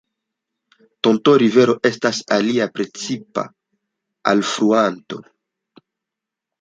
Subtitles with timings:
[1.07, 3.45] Tonto-Rivero estas alia precipa
[4.33, 5.21] alfluanto.